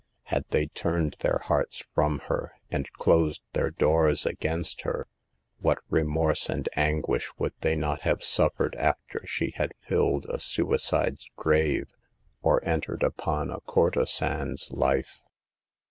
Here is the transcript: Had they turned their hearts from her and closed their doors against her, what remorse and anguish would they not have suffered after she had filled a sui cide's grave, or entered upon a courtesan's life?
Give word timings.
Had 0.23 0.45
they 0.49 0.65
turned 0.65 1.15
their 1.19 1.41
hearts 1.43 1.83
from 1.93 2.21
her 2.25 2.53
and 2.71 2.91
closed 2.93 3.43
their 3.53 3.69
doors 3.69 4.25
against 4.25 4.81
her, 4.81 5.07
what 5.59 5.77
remorse 5.91 6.49
and 6.49 6.67
anguish 6.75 7.29
would 7.37 7.53
they 7.61 7.75
not 7.75 8.01
have 8.01 8.23
suffered 8.23 8.73
after 8.77 9.21
she 9.27 9.51
had 9.57 9.75
filled 9.79 10.25
a 10.27 10.39
sui 10.39 10.79
cide's 10.79 11.27
grave, 11.35 11.85
or 12.41 12.65
entered 12.67 13.03
upon 13.03 13.51
a 13.51 13.61
courtesan's 13.67 14.71
life? 14.71 15.21